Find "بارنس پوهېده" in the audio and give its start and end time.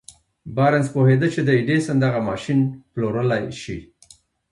0.55-1.27